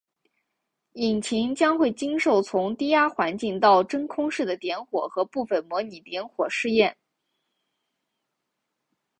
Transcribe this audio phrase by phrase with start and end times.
[0.93, 6.97] 引擎将会经受从低压环境到真空室的点火和部分模拟点火实验。